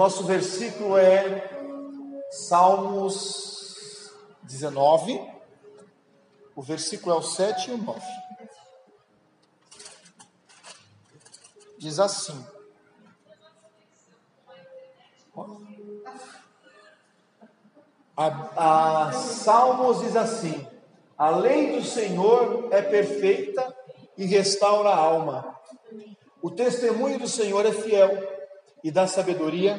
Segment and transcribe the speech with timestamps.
[0.00, 1.46] nosso versículo é
[2.30, 4.10] Salmos
[4.44, 5.20] 19,
[6.56, 8.00] o versículo é o 7 e o 9.
[11.76, 12.46] Diz assim:
[18.16, 20.66] a, a Salmos diz assim:
[21.18, 23.76] A lei do Senhor é perfeita
[24.16, 25.60] e restaura a alma.
[26.40, 28.39] O testemunho do Senhor é fiel
[28.82, 29.78] e dá sabedoria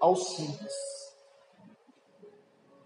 [0.00, 0.72] aos simples.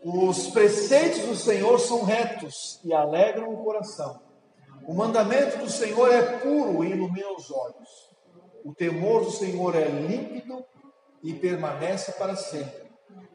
[0.03, 4.21] Os preceitos do Senhor são retos e alegram o coração.
[4.87, 8.17] O mandamento do Senhor é puro e ilumina os olhos.
[8.65, 10.65] O temor do Senhor é límpido
[11.23, 12.87] e permanece para sempre.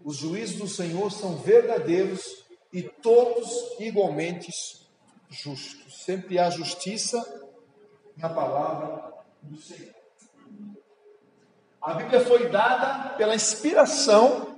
[0.03, 3.49] Os juízos do Senhor são verdadeiros e todos
[3.79, 4.49] igualmente
[5.29, 6.03] justos.
[6.05, 7.21] Sempre há justiça
[8.15, 10.00] na palavra do Senhor.
[11.81, 14.55] A Bíblia foi dada pela inspiração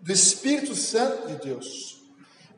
[0.00, 2.02] do Espírito Santo de Deus.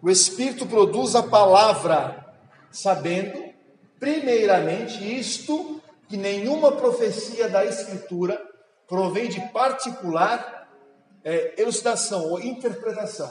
[0.01, 2.35] O Espírito produz a palavra,
[2.71, 3.53] sabendo,
[3.99, 8.41] primeiramente, isto, que nenhuma profecia da Escritura
[8.89, 10.67] provém de particular
[11.23, 13.31] é, elucidação ou interpretação.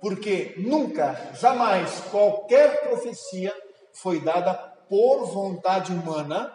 [0.00, 3.54] Porque nunca, jamais, qualquer profecia
[3.92, 4.54] foi dada
[4.88, 6.52] por vontade humana.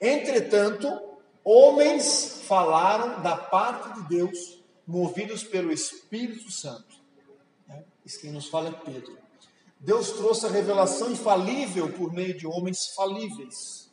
[0.00, 1.09] Entretanto,
[1.44, 6.96] Homens falaram da parte de Deus, movidos pelo Espírito Santo.
[7.66, 7.84] Né?
[8.04, 9.18] Isso quem nos fala é Pedro.
[9.78, 13.90] Deus trouxe a revelação infalível por meio de homens falíveis.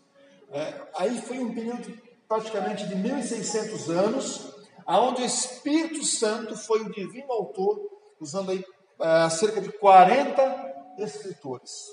[0.52, 4.54] É, aí foi um período praticamente de 1600 anos,
[4.86, 7.80] aonde o Espírito Santo foi o divino autor,
[8.20, 8.64] usando aí
[9.00, 11.86] é, cerca de 40 escritores.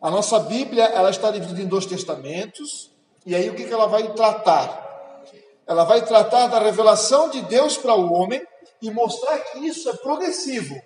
[0.00, 2.91] A nossa Bíblia ela está dividida em dois testamentos,
[3.24, 5.22] e aí o que, ela vai tratar?
[5.66, 8.44] Ela vai tratar da revelação de Deus para o homem
[8.80, 10.80] e mostrar que isso é progressivo.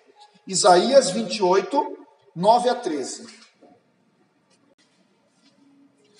[0.46, 1.98] Isaías 28,
[2.34, 3.26] 9 a 13.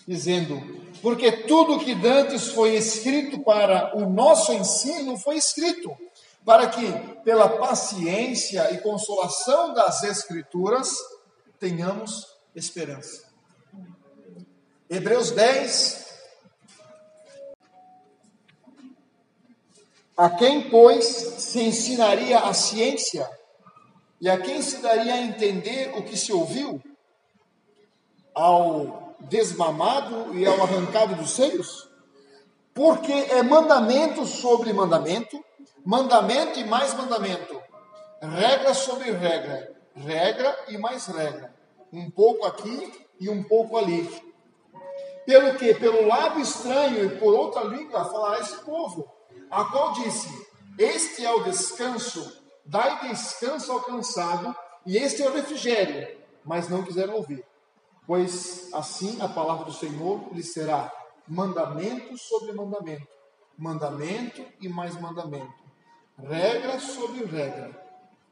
[0.09, 0.63] Dizendo:
[1.03, 5.95] Porque tudo que dantes foi escrito para o nosso ensino foi escrito,
[6.45, 6.91] para que,
[7.25, 10.97] pela paciência e consolação das Escrituras,
[11.59, 13.27] tenhamos esperança.
[14.89, 16.06] Hebreus 10,
[20.17, 23.29] A quem, pois, se ensinaria a ciência?
[24.19, 26.81] E a quem se daria a entender o que se ouviu?
[28.35, 31.91] Ao desmamado e ao arrancado dos seios?
[32.73, 35.39] Porque é mandamento sobre mandamento,
[35.85, 37.61] mandamento e mais mandamento,
[38.23, 41.55] regra sobre regra, regra e mais regra,
[41.93, 44.09] um pouco aqui e um pouco ali.
[45.27, 45.75] Pelo que?
[45.75, 49.16] Pelo lábio estranho e por outra língua falará esse povo
[49.51, 50.29] a qual disse:
[50.79, 56.17] Este é o descanso, dai descanso ao cansado, e este é o refrigério.
[56.45, 57.45] Mas não quiseram ouvir.
[58.07, 60.93] Pois assim a palavra do Senhor lhes será
[61.27, 63.09] mandamento sobre mandamento,
[63.59, 65.53] mandamento e mais mandamento,
[66.17, 67.85] regra sobre regra,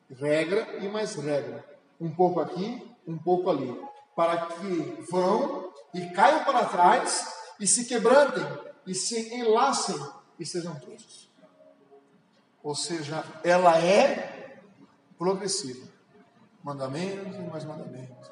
[0.09, 1.65] regra e mais regra,
[2.01, 3.77] um pouco aqui, um pouco ali,
[4.15, 8.47] para que vão e caiam para trás e se quebrantem
[8.87, 9.97] e se enlacem
[10.39, 11.31] e sejam todos.
[12.63, 14.59] Ou seja, ela é
[15.19, 15.87] progressiva.
[16.63, 18.31] Mandamentos e mais mandamentos.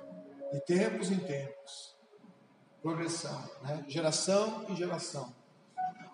[0.52, 1.96] De tempos em tempos.
[2.82, 3.84] Progressão, né?
[3.86, 5.32] geração em geração.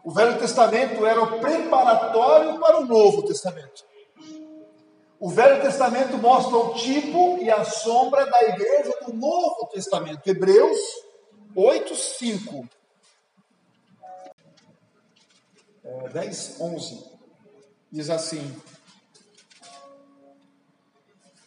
[0.04, 3.87] O Velho Testamento era o preparatório para o Novo Testamento.
[5.20, 10.26] O Velho Testamento mostra o tipo e a sombra da igreja do Novo Testamento.
[10.26, 10.78] Hebreus
[11.55, 12.69] 8, 5.
[16.12, 17.04] 10, 11.
[17.91, 18.60] Diz assim: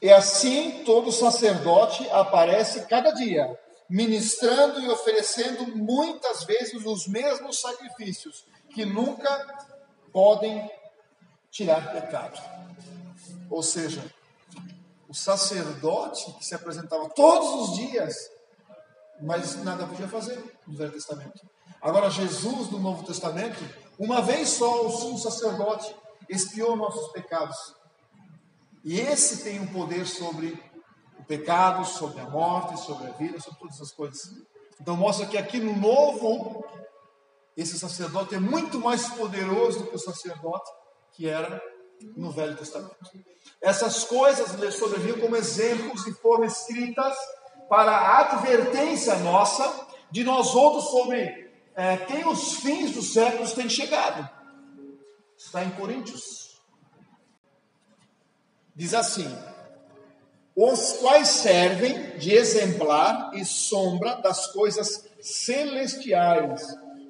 [0.01, 3.59] E assim todo sacerdote aparece cada dia,
[3.89, 9.67] ministrando e oferecendo muitas vezes os mesmos sacrifícios, que nunca
[10.11, 10.69] podem
[11.51, 12.41] tirar pecado.
[13.49, 14.03] Ou seja,
[15.07, 18.15] o sacerdote que se apresentava todos os dias,
[19.21, 21.41] mas nada podia fazer no Velho Testamento.
[21.81, 23.59] Agora, Jesus no Novo Testamento,
[24.03, 25.95] uma vez só o sumo sacerdote
[26.27, 27.55] expiou nossos pecados.
[28.83, 30.59] E esse tem um poder sobre
[31.19, 34.19] o pecado, sobre a morte, sobre a vida, sobre todas as coisas.
[34.81, 36.65] Então mostra que aqui no novo,
[37.55, 40.71] esse sacerdote é muito mais poderoso do que o sacerdote
[41.11, 41.61] que era
[42.17, 42.95] no Velho Testamento.
[43.61, 47.15] Essas coisas sobreviam como exemplos e foram escritas
[47.69, 51.40] para a advertência nossa de nós outros sobre
[51.75, 54.29] é, quem os fins dos séculos têm chegado.
[55.37, 56.61] Está em Coríntios.
[58.75, 59.27] Diz assim:
[60.55, 66.61] os quais servem de exemplar e sombra das coisas celestiais,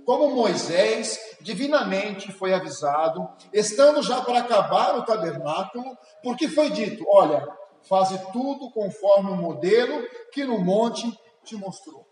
[0.06, 7.48] como Moisés divinamente foi avisado, estando já para acabar o tabernáculo, porque foi dito: Olha,
[7.84, 11.12] faze tudo conforme o modelo que no monte
[11.44, 12.11] te mostrou.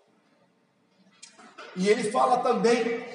[1.79, 3.05] E ele fala também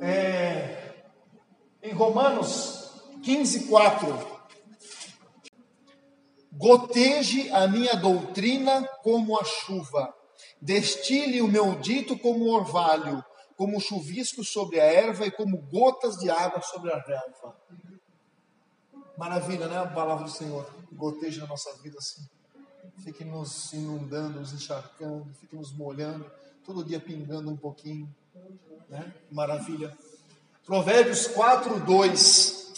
[0.00, 1.04] é,
[1.82, 4.32] em Romanos 15, 4.
[6.50, 10.14] Goteje a minha doutrina como a chuva,
[10.62, 13.22] destile o meu dito como orvalho,
[13.54, 17.54] como chuvisco sobre a erva e como gotas de água sobre a relva.
[19.18, 19.76] Maravilha, né?
[19.76, 22.26] A palavra do Senhor goteja na nossa vida assim.
[23.04, 26.30] Fique nos inundando, nos encharcando, fique nos molhando,
[26.64, 28.12] todo dia pingando um pouquinho.
[28.88, 29.12] Né?
[29.30, 29.96] Maravilha.
[30.64, 32.72] Provérbios 4, 2.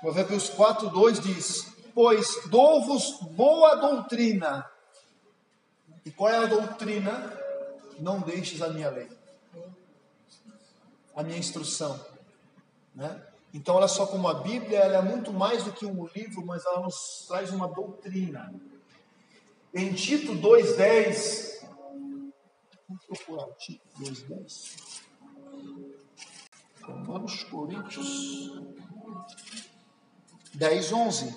[0.00, 4.68] Provérbios 4, 2 diz: Pois dou-vos boa doutrina.
[6.04, 7.32] E qual é a doutrina?
[7.98, 9.08] Não deixes a minha lei
[11.14, 11.98] a minha instrução.
[12.94, 13.22] Né?
[13.52, 16.80] Então, olha só como a Bíblia é muito mais do que um livro, mas ela
[16.80, 18.52] nos traz uma doutrina.
[19.72, 21.43] Em Tito 2,10, vamos
[23.14, 25.02] procurar Tito 2,10.
[26.82, 28.52] Romanos Coríntios
[30.54, 31.36] 10, 11.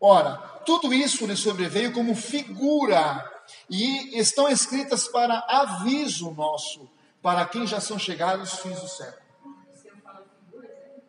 [0.00, 3.32] Ora, tudo isso lhe sobreveio como figura,
[3.68, 6.88] e estão escritas para aviso nosso,
[7.22, 9.26] para quem já são chegados os fins do século.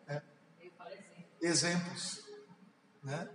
[0.08, 0.22] É.
[1.40, 2.24] Exemplos.
[3.02, 3.28] Né?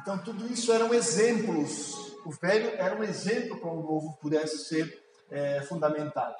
[0.00, 1.94] Então, tudo isso eram exemplos.
[2.24, 6.36] O velho era um exemplo para o novo pudesse ser é, fundamentado.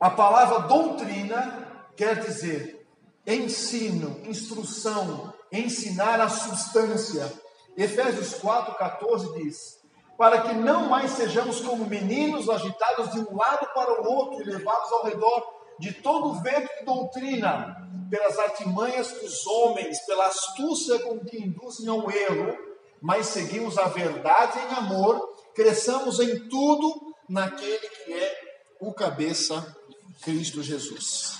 [0.00, 2.86] A palavra doutrina quer dizer
[3.26, 7.30] ensino, instrução, ensinar a substância.
[7.76, 9.78] Efésios 4,14 diz:
[10.18, 14.44] para que não mais sejamos como meninos agitados de um lado para o outro e
[14.44, 17.76] levados ao redor de todo o vento de doutrina,
[18.10, 22.58] pelas artimanhas dos homens, pela astúcia com que induzem ao erro,
[23.00, 29.76] mas seguimos a verdade em amor, cresçamos em tudo naquele que é o cabeça,
[30.22, 31.38] Cristo Jesus.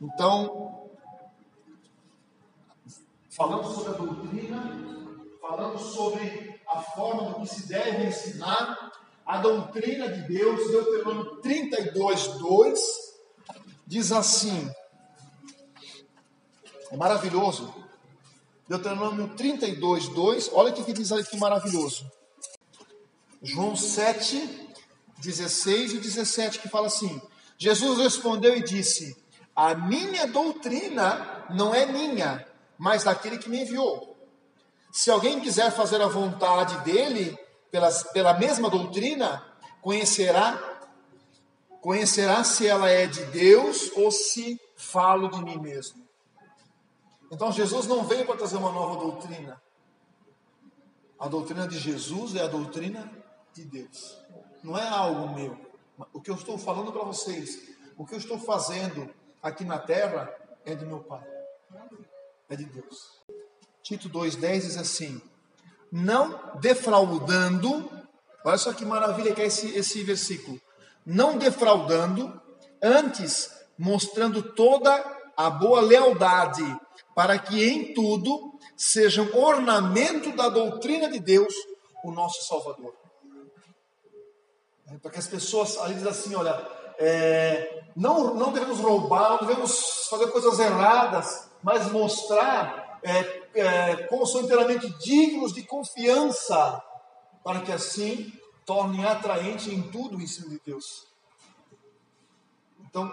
[0.00, 0.90] Então,
[3.30, 8.92] falamos sobre a doutrina, falamos sobre a forma do que se deve ensinar,
[9.24, 12.80] a doutrina de Deus, Deuteronômio 32, 2,
[13.86, 14.70] diz assim,
[16.90, 17.74] é maravilhoso,
[18.68, 22.10] Deuteronômio 32, 2, olha o que diz ali que maravilhoso.
[23.42, 24.68] João 7,
[25.18, 27.20] 16 e 17, que fala assim:
[27.58, 29.16] Jesus respondeu e disse:
[29.54, 32.46] A minha doutrina não é minha,
[32.78, 34.16] mas daquele que me enviou.
[34.92, 37.38] Se alguém quiser fazer a vontade dele,
[37.70, 39.44] pela, pela mesma doutrina,
[39.82, 40.58] conhecerá,
[41.80, 46.06] conhecerá se ela é de Deus ou se falo de mim mesmo.
[47.30, 49.60] Então Jesus não veio para trazer uma nova doutrina.
[51.18, 53.10] A doutrina de Jesus é a doutrina
[53.56, 54.18] de Deus.
[54.62, 55.56] Não é algo meu.
[56.12, 59.08] O que eu estou falando para vocês, o que eu estou fazendo
[59.42, 60.32] aqui na terra
[60.64, 61.26] é de meu Pai.
[62.50, 63.20] É de Deus.
[63.82, 65.20] Tito 2,10 diz assim:
[65.90, 67.90] Não defraudando,
[68.44, 70.60] olha só que maravilha que é esse, esse versículo.
[71.04, 72.40] Não defraudando,
[72.82, 74.92] antes mostrando toda
[75.36, 76.64] a boa lealdade,
[77.14, 81.54] para que em tudo sejam ornamento da doutrina de Deus,
[82.04, 83.05] o nosso Salvador.
[84.88, 86.52] É, para que as pessoas ali dizem assim: olha,
[86.98, 94.26] é, não, não devemos roubar, não devemos fazer coisas erradas, mas mostrar é, é, como
[94.26, 96.82] são inteiramente dignos de confiança,
[97.44, 98.32] para que assim
[98.64, 101.06] tornem atraente em tudo o ensino de Deus.
[102.80, 103.10] Então,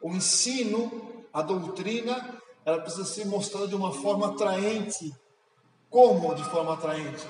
[0.00, 5.14] o ensino, a doutrina, ela precisa ser mostrada de uma forma atraente.
[5.90, 7.26] Como de forma atraente?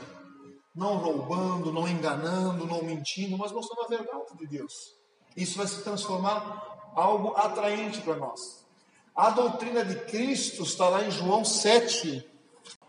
[0.79, 4.95] Não roubando, não enganando, não mentindo, mas mostrando a verdade de Deus.
[5.37, 8.65] Isso vai se transformar algo atraente para nós.
[9.13, 12.25] A doutrina de Cristo está lá em João 7,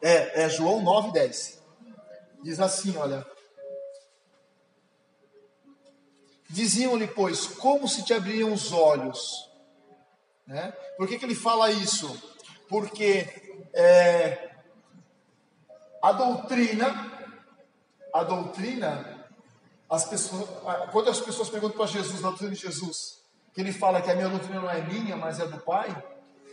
[0.04, 1.64] é, é João 9, 10.
[2.44, 3.26] Diz assim: olha.
[6.48, 9.50] Diziam-lhe, pois, como se te abririam os olhos?
[10.46, 10.72] Né?
[10.96, 12.16] Por que, que ele fala isso?
[12.68, 13.28] Porque
[13.74, 14.52] é,
[16.02, 17.09] a doutrina,
[18.14, 19.28] a doutrina,
[19.90, 20.48] as pessoas,
[20.92, 23.20] quando as pessoas perguntam para Jesus, a doutrina de Jesus,
[23.54, 26.04] que ele fala que a minha doutrina não é minha, mas é do Pai.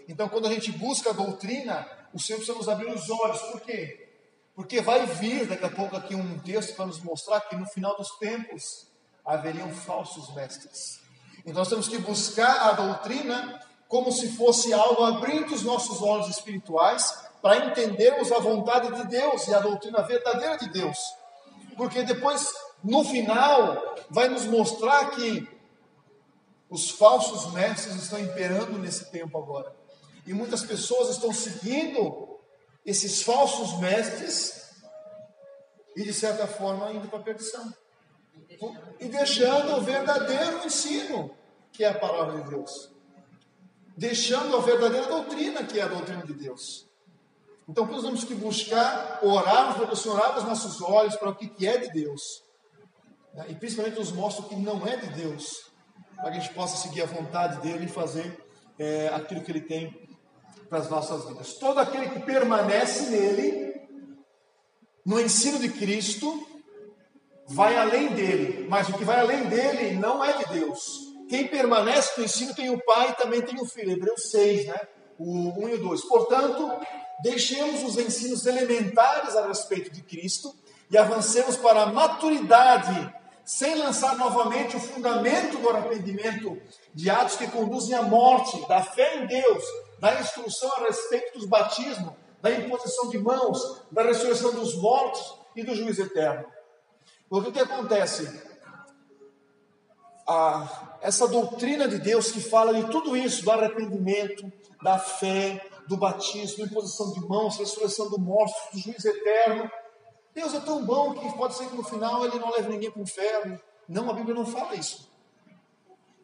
[0.09, 3.41] Então, quando a gente busca a doutrina, o Senhor precisa nos abrir os olhos.
[3.43, 4.09] Por quê?
[4.55, 7.97] Porque vai vir daqui a pouco aqui um texto para nos mostrar que no final
[7.97, 8.87] dos tempos
[9.25, 11.01] haveriam falsos mestres.
[11.41, 16.29] Então nós temos que buscar a doutrina como se fosse algo abrindo os nossos olhos
[16.29, 20.99] espirituais para entendermos a vontade de Deus e a doutrina verdadeira de Deus.
[21.77, 22.53] Porque depois,
[22.83, 25.49] no final, vai nos mostrar que
[26.69, 29.75] os falsos mestres estão imperando nesse tempo agora.
[30.27, 32.39] E muitas pessoas estão seguindo
[32.85, 34.73] esses falsos mestres
[35.95, 37.73] e, de certa forma, indo para a perdição.
[38.99, 41.31] E deixando o verdadeiro ensino,
[41.73, 42.91] que é a palavra de Deus.
[43.97, 46.87] Deixando a verdadeira doutrina, que é a doutrina de Deus.
[47.69, 51.89] Então, nós temos que buscar orar, abra os nossos olhos para o que é de
[51.89, 52.45] Deus.
[53.35, 53.47] Né?
[53.49, 55.71] E principalmente nos mostra o que não é de Deus,
[56.15, 58.45] para que a gente possa seguir a vontade dele e fazer
[58.79, 60.09] é, aquilo que ele tem
[60.69, 61.55] para as nossas vidas.
[61.55, 63.75] Todo aquele que permanece nele,
[65.05, 66.47] no ensino de Cristo,
[67.49, 71.07] vai além dele, mas o que vai além dele não é de Deus.
[71.29, 73.93] Quem permanece no ensino tem o Pai e também tem o Filho.
[73.93, 74.81] Hebreus 6, né?
[75.19, 76.05] O 1 e o 2.
[76.05, 76.71] Portanto,
[77.23, 80.55] deixemos os ensinos elementares a respeito de Cristo
[80.91, 86.61] e avancemos para a maturidade, sem lançar novamente o fundamento do arrependimento
[86.93, 89.65] de atos que conduzem à morte, da fé em Deus,
[90.01, 95.63] da instrução a respeito dos batismos, da imposição de mãos, da ressurreição dos mortos e
[95.63, 96.47] do juízo eterno.
[97.29, 98.45] Porque o que acontece?
[101.01, 106.65] Essa doutrina de Deus que fala de tudo isso, do arrependimento, da fé, do batismo,
[106.65, 109.71] imposição de mãos, ressurreição do morto, do juízo eterno.
[110.35, 113.01] Deus é tão bom que pode ser que no final ele não leve ninguém para
[113.01, 113.61] o inferno.
[113.89, 115.11] Não, a Bíblia não fala isso.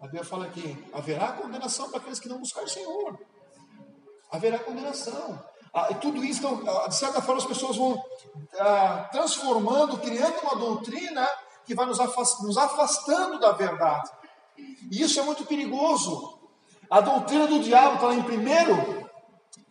[0.00, 3.18] A Bíblia fala que haverá condenação para aqueles que não buscarem o Senhor.
[4.30, 5.42] Haverá condenação.
[5.72, 8.02] Ah, e tudo isso, então, ah, de certa forma, as pessoas vão
[8.58, 11.26] ah, transformando, criando uma doutrina
[11.64, 14.10] que vai nos afastando da verdade.
[14.90, 16.38] E isso é muito perigoso.
[16.90, 19.01] A doutrina do diabo está lá em primeiro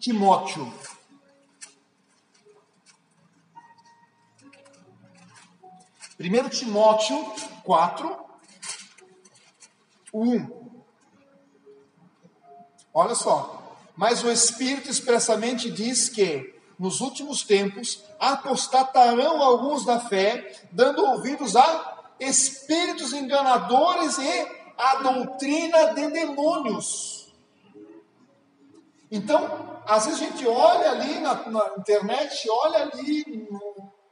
[0.02, 0.74] Timóteo.
[6.18, 7.24] Primeiro Timóteo
[7.64, 8.26] 4,
[10.12, 10.72] 1.
[12.92, 13.78] Olha só.
[13.96, 21.56] Mas o Espírito expressamente diz que nos últimos tempos apostatarão alguns da fé, dando ouvidos
[21.56, 27.32] a espíritos enganadores e a doutrina de demônios.
[29.12, 33.48] Então, às vezes a gente olha ali na, na internet, olha ali,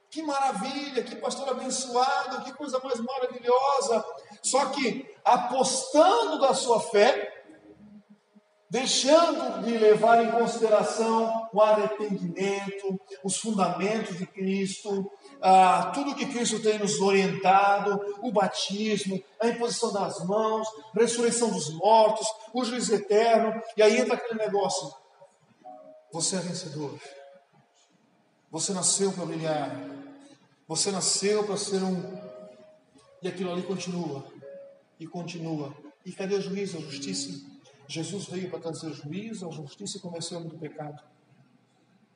[0.09, 4.03] que maravilha, que pastor abençoado, que coisa mais maravilhosa.
[4.41, 7.39] Só que apostando da sua fé,
[8.69, 15.09] deixando de levar em consideração o arrependimento, os fundamentos de Cristo,
[15.41, 21.73] ah, tudo que Cristo tem nos orientado, o batismo, a imposição das mãos, ressurreição dos
[21.75, 24.98] mortos, o juízo eterno, e aí entra aquele negócio.
[26.11, 26.99] Você é vencedor.
[28.49, 29.69] Você nasceu para brilhar.
[30.67, 32.01] Você nasceu para ser um.
[33.21, 34.25] E aquilo ali continua.
[34.99, 35.75] E continua.
[36.03, 37.29] E cadê o juízo, a justiça?
[37.87, 41.03] Jesus veio para trazer juízo, a justiça e começou do pecado.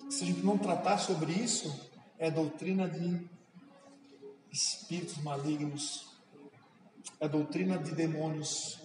[0.10, 1.74] Se a gente não tratar sobre isso,
[2.18, 3.28] é doutrina de
[4.52, 6.08] espíritos malignos,
[7.20, 8.80] é doutrina de demônios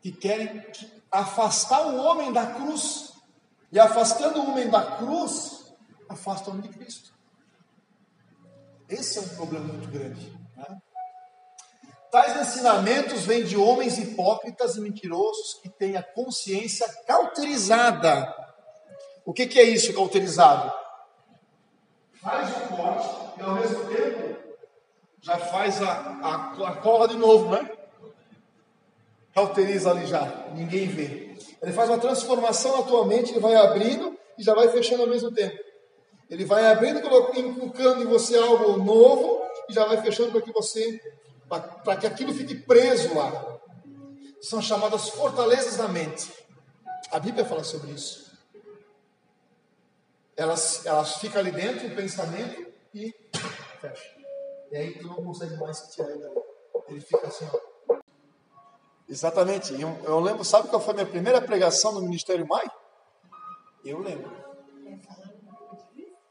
[0.00, 0.64] que querem
[1.10, 3.09] afastar o homem da cruz
[3.72, 5.72] e afastando o homem da cruz,
[6.08, 7.12] afasta o homem de Cristo.
[8.88, 10.36] Esse é um problema muito grande.
[10.56, 10.78] Né?
[12.10, 18.34] Tais ensinamentos vêm de homens hipócritas e mentirosos que têm a consciência cauterizada.
[19.24, 20.72] O que, que é isso, cauterizado?
[22.20, 24.36] Faz o corte e ao mesmo tempo
[25.22, 27.70] já faz a, a, a cola de novo, né?
[29.40, 31.34] Cauteriza ali já, ninguém vê.
[31.62, 35.08] Ele faz uma transformação na tua mente, ele vai abrindo e já vai fechando ao
[35.08, 35.58] mesmo tempo.
[36.28, 37.00] Ele vai abrindo,
[37.34, 41.00] inculcando em você algo novo e já vai fechando para que você,
[41.48, 43.58] para que aquilo fique preso lá.
[44.42, 46.30] São chamadas fortalezas da mente.
[47.10, 48.30] A Bíblia fala sobre isso.
[50.36, 53.14] Elas, elas ficam ali dentro, o pensamento, e
[53.80, 54.16] fecha.
[54.70, 56.28] E aí tu não consegue mais tirar ele.
[56.88, 57.69] Ele fica assim, ó.
[59.10, 59.72] Exatamente.
[59.72, 62.70] Eu, eu, lembro, sabe qual foi a minha primeira pregação no Ministério Mai?
[63.84, 64.30] Eu lembro.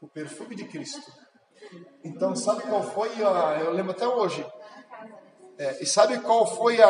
[0.00, 1.12] O perfume de Cristo.
[2.02, 3.60] Então, sabe qual foi a.
[3.60, 4.44] Eu lembro até hoje.
[5.58, 6.88] É, e sabe qual foi a,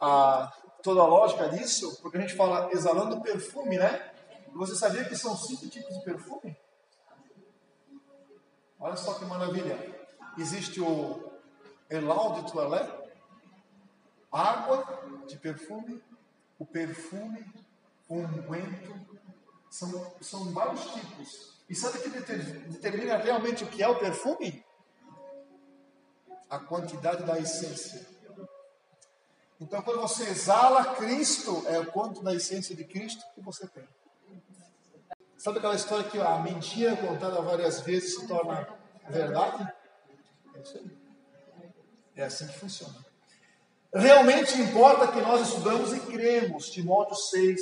[0.00, 4.12] a, toda a lógica disso, porque a gente fala exalando perfume, né?
[4.54, 6.56] Você sabia que são cinco tipos de perfume?
[8.80, 9.78] Olha só que maravilha.
[10.38, 11.32] Existe o
[11.90, 13.07] Elau de Toilette,
[14.30, 16.02] água de perfume,
[16.58, 17.44] o perfume,
[18.08, 19.06] o unguento,
[19.70, 21.58] são, são vários tipos.
[21.68, 24.64] E sabe o que determina realmente o que é o perfume?
[26.48, 28.06] A quantidade da essência.
[29.60, 33.86] Então, quando você exala Cristo, é o quanto da essência de Cristo que você tem.
[35.36, 38.68] Sabe aquela história que a mentira contada várias vezes se torna
[39.08, 39.72] verdade?
[40.54, 40.98] É isso aí.
[42.16, 43.07] É assim que funciona.
[43.94, 46.68] Realmente importa que nós estudamos e cremos.
[46.70, 47.60] Timóteo 6,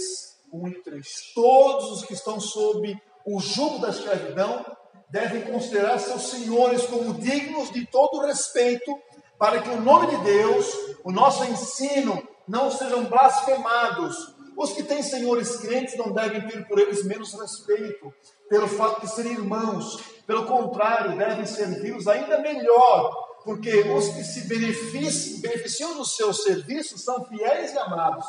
[0.52, 1.06] 1 e 3.
[1.34, 4.64] Todos os que estão sob o jugo da escravidão
[5.08, 8.92] devem considerar seus senhores como dignos de todo respeito,
[9.38, 10.66] para que o nome de Deus,
[11.04, 14.34] o nosso ensino, não sejam blasfemados.
[14.56, 18.12] Os que têm senhores crentes não devem ter por eles menos respeito,
[18.48, 20.00] pelo fato de serem irmãos.
[20.26, 26.98] Pelo contrário, devem servi-los ainda melhor, porque os que se beneficiam, beneficiam do seu serviço
[26.98, 28.26] são fiéis e amados.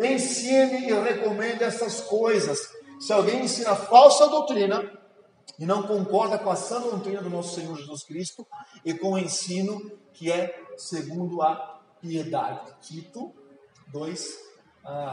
[0.00, 2.58] Ensine e recomende essas coisas.
[2.98, 4.90] Se alguém ensina falsa doutrina
[5.58, 8.46] e não concorda com a sã doutrina do nosso Senhor Jesus Cristo
[8.82, 12.74] e com o ensino que é segundo a piedade.
[12.80, 13.34] Tito
[13.88, 14.38] 2,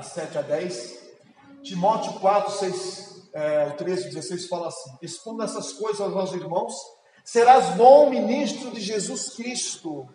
[0.03, 1.03] 7 a 10.
[1.63, 6.73] Timóteo 4, 6, é, o 13 16 fala assim: Expondo essas coisas aos irmãos,
[7.23, 10.07] serás bom ministro de Jesus Cristo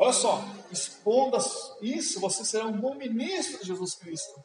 [0.00, 1.38] Olha só, exponda
[1.82, 4.44] isso, você será um bom ministro de Jesus Cristo.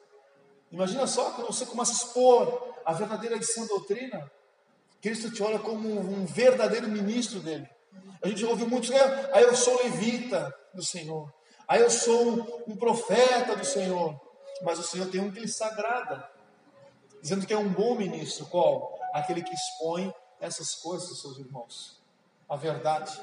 [0.72, 4.32] Imagina só quando você começa a expor a verdadeira e sã doutrina,
[5.00, 7.70] Cristo te olha como um verdadeiro ministro dele.
[8.24, 8.98] A gente ouve muitos, né?
[9.32, 11.32] Aí eu sou levita do Senhor.
[11.68, 14.20] Aí eu sou um profeta do Senhor.
[14.63, 16.28] Mas o Senhor tem um que lhe sagrada,
[17.22, 18.48] dizendo que é um bom ministro.
[18.48, 18.98] Qual?
[19.13, 20.12] Aquele que expõe
[20.45, 22.01] essas coisas seus irmãos.
[22.47, 23.19] A verdade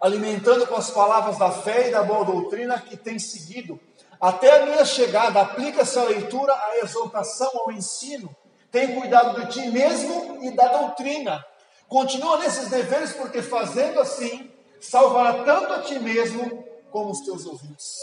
[0.00, 3.80] alimentando com as palavras da fé e da boa doutrina que tem seguido.
[4.20, 8.34] Até a minha chegada, aplica-se leitura, a exortação, ao ensino.
[8.70, 11.44] Tem cuidado de ti mesmo e da doutrina.
[11.88, 17.96] Continua nesses deveres, porque fazendo assim, salvará tanto a ti mesmo como os teus ouvintes.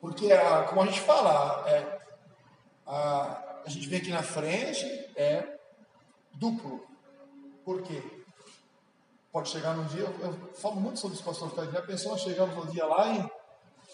[0.00, 1.98] Porque, ah, como a gente fala, é,
[2.86, 4.84] a, a gente vê aqui na frente,
[5.16, 5.58] é
[6.34, 6.86] duplo.
[7.64, 8.02] Por quê?
[9.32, 12.70] pode chegar num dia, eu, falo muito sobre isso, pastor Fred, já pensou chegamos um
[12.70, 13.30] dia lá e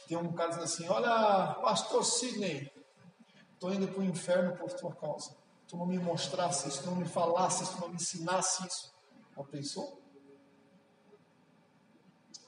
[0.09, 2.71] tem um cara dizendo assim, olha, pastor Sidney,
[3.55, 5.37] estou indo para o inferno por tua causa.
[5.69, 8.93] Tu não me mostrasse isso, tu não me falasse isso, tu não me ensinasse isso.
[9.37, 10.03] Já pensou?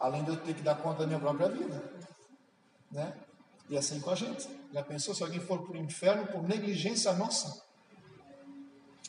[0.00, 1.92] Além de eu ter que dar conta da minha própria vida.
[2.90, 3.14] Né?
[3.70, 4.46] E assim com a gente.
[4.72, 7.62] Já pensou se alguém for para o inferno por negligência nossa?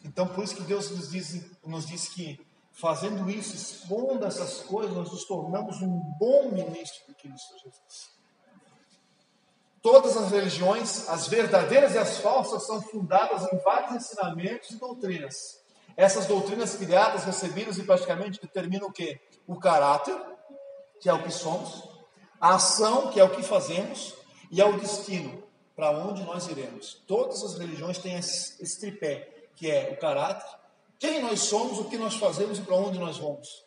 [0.05, 2.39] Então, por isso que Deus nos diz, nos diz que
[2.71, 8.11] Fazendo isso, expondo essas coisas, nós nos tornamos um bom ministro de Cristo Jesus.
[9.81, 15.59] Todas as religiões, as verdadeiras e as falsas, são fundadas em vários ensinamentos e doutrinas.
[15.97, 19.19] Essas doutrinas criadas, recebidas e praticamente determinam o que?
[19.45, 20.15] O caráter,
[20.99, 21.89] que é o que somos,
[22.39, 24.15] a ação, que é o que fazemos,
[24.51, 25.41] e ao destino,
[25.75, 27.01] para onde nós iremos.
[27.07, 30.45] Todas as religiões têm esse, esse tripé, que é o caráter,
[30.99, 33.65] quem nós somos, o que nós fazemos e para onde nós vamos.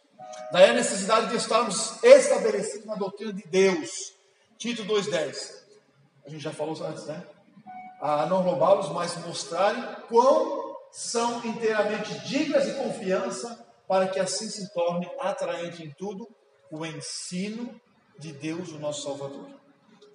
[0.52, 4.14] Daí a necessidade de estarmos estabelecidos na doutrina de Deus.
[4.56, 5.64] Tito 2,10.
[6.24, 7.26] A gente já falou antes, né?
[8.00, 14.72] A não roubá-los, mas mostrarem quão são inteiramente dignas de confiança, para que assim se
[14.72, 16.28] torne atraente em tudo
[16.70, 17.80] o ensino
[18.18, 19.48] de Deus, o nosso Salvador.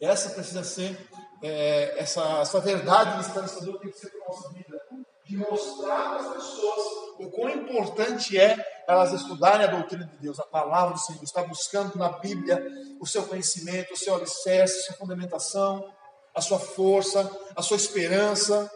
[0.01, 0.97] Essa precisa ser,
[1.41, 4.81] é, essa, essa verdade instanciadora tem que ser para a nossa vida
[5.25, 10.39] de mostrar para as pessoas o quão importante é elas estudarem a doutrina de Deus,
[10.39, 12.65] a palavra do Senhor, estar buscando na Bíblia
[12.99, 15.93] o seu conhecimento, o seu alicerce, a sua fundamentação,
[16.33, 18.71] a sua força, a sua esperança,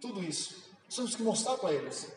[0.00, 0.64] tudo isso.
[0.86, 2.10] Nós temos que mostrar para eles.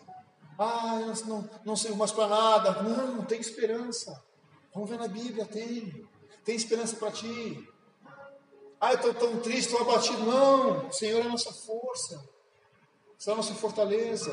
[0.58, 2.82] Ah, eu não, não sei mais para nada.
[2.82, 4.24] Não, não tem esperança.
[4.74, 6.08] Vamos ver na Bíblia, tem.
[6.44, 7.68] Tem esperança para ti.
[8.80, 10.24] Ah, eu estou tão triste, estou abatido.
[10.24, 12.38] Não, o Senhor é a nossa força
[13.26, 14.32] é a nossa fortaleza.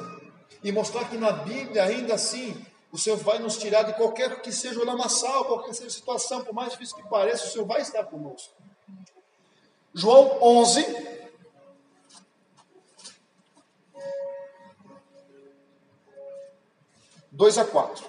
[0.63, 2.55] E mostrar que na Bíblia, ainda assim,
[2.93, 5.93] o Senhor vai nos tirar de qualquer que seja o lamaçal, qualquer que seja a
[5.93, 8.53] situação, por mais difícil que pareça, o Senhor vai estar conosco.
[9.93, 10.85] João 11.
[17.31, 18.05] Dois a quatro.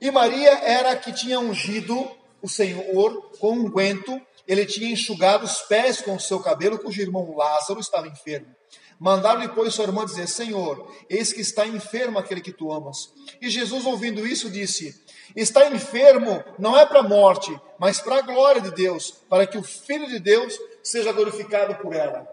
[0.00, 5.44] E Maria era a que tinha ungido o Senhor com um guento, ele tinha enxugado
[5.44, 8.54] os pés com o seu cabelo, cujo irmão Lázaro estava enfermo.
[8.98, 13.12] Mandaram-lhe, pois, sua irmã dizer: Senhor, eis que está enfermo aquele que tu amas.
[13.40, 18.22] E Jesus, ouvindo isso, disse: Está enfermo não é para a morte, mas para a
[18.22, 22.28] glória de Deus, para que o Filho de Deus seja glorificado por ela.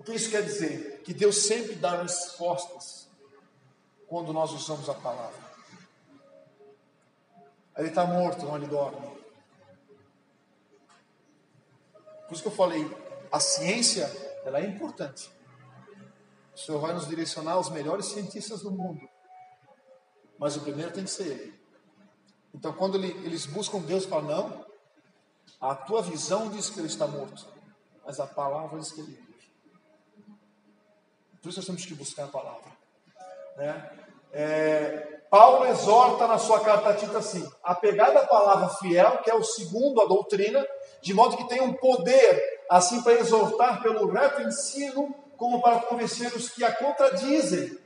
[0.00, 1.02] O que isso quer dizer?
[1.04, 3.08] Que Deus sempre dá respostas
[4.08, 5.40] quando nós usamos a palavra.
[7.76, 9.21] Ele está morto, ele dorme.
[12.32, 12.90] Por isso que eu falei,
[13.30, 14.10] a ciência
[14.42, 15.30] ela é importante.
[16.54, 19.06] O Senhor vai nos direcionar aos melhores cientistas do mundo.
[20.38, 21.60] Mas o primeiro tem que ser Ele.
[22.54, 24.66] Então, quando ele, eles buscam Deus, falam: Não,
[25.60, 27.46] a tua visão diz que ele está morto,
[28.02, 29.52] mas a palavra diz que ele vive.
[31.42, 32.72] Por isso nós temos que buscar a palavra.
[33.58, 34.06] Né?
[34.32, 39.34] É, Paulo exorta na sua carta a Tito assim: apegada à palavra fiel, que é
[39.34, 40.62] o segundo a doutrina,
[41.00, 46.34] de modo que tenha um poder assim para exortar pelo reto ensino, como para convencer
[46.34, 47.78] os que a contradizem.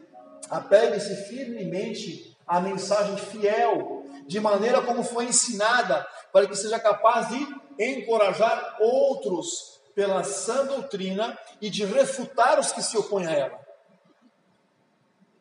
[0.50, 7.46] Apegue-se firmemente à mensagem fiel, de maneira como foi ensinada, para que seja capaz de
[7.78, 13.60] encorajar outros pela sã doutrina e de refutar os que se opõem a ela.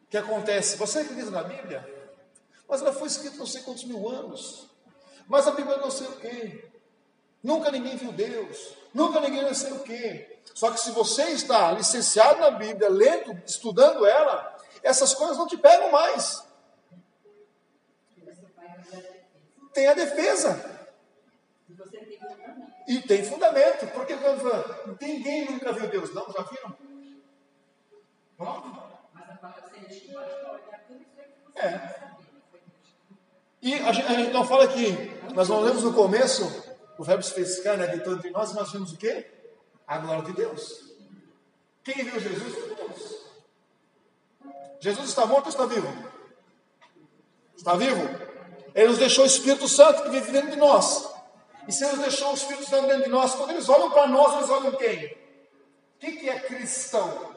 [0.03, 0.77] O que acontece?
[0.77, 1.94] Você acredita na Bíblia?
[2.67, 4.69] Mas ela foi escrita não sei quantos mil anos.
[5.27, 6.69] Mas a Bíblia não sei o quê.
[7.43, 8.75] Nunca ninguém viu Deus.
[8.93, 10.39] Nunca ninguém não sei o quê.
[10.53, 15.57] Só que se você está licenciado na Bíblia, lendo, estudando ela, essas coisas não te
[15.57, 16.43] pegam mais.
[19.73, 20.73] Tem a defesa.
[22.87, 23.87] E tem fundamento.
[23.93, 24.15] Porque
[25.01, 26.31] ninguém nunca viu Deus, não?
[26.31, 26.77] Já viram?
[31.55, 32.14] É.
[33.65, 34.91] E a gente, a gente não fala aqui,
[35.33, 36.63] nós não lemos no começo
[36.99, 39.25] o verbo se fez carne, habitou entre nós, nós vimos o quê?
[39.87, 40.93] A glória de Deus.
[41.83, 43.25] Quem viu Jesus Deus.
[44.79, 45.87] Jesus está morto ou está vivo?
[47.57, 48.01] Está vivo?
[48.73, 51.11] Ele nos deixou o Espírito Santo que vive dentro de nós.
[51.67, 54.07] E se ele nos deixou o Espírito Santo dentro de nós, quando eles olham para
[54.07, 55.05] nós, eles olham quem?
[55.07, 57.35] O que, que é cristão?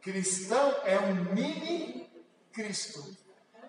[0.00, 2.03] Cristão é um mini
[2.54, 3.04] Cristo.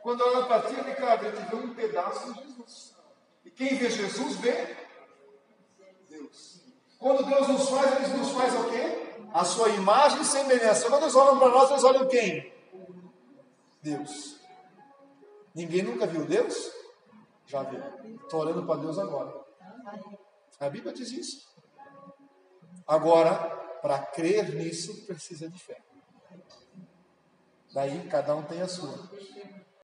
[0.01, 2.95] Quando olha para ti, Ricardo, ele vê um pedaço de Jesus.
[3.43, 4.77] E quem vê Jesus vê
[6.07, 6.61] Deus.
[6.99, 9.15] Quando Deus nos faz, ele nos faz o quê?
[9.33, 10.87] A sua imagem e semelhança.
[10.87, 12.53] Quando eles olham para nós, eles olham quem?
[13.81, 14.39] Deus.
[15.53, 16.71] Ninguém nunca viu Deus?
[17.47, 17.81] Já viu.
[18.23, 19.33] Estou orando para Deus agora.
[20.59, 21.47] A Bíblia diz isso.
[22.87, 23.33] Agora,
[23.81, 25.81] para crer nisso, precisa de fé.
[27.75, 28.97] Daí cada um tem a sua.